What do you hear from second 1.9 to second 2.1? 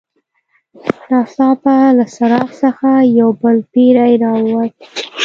له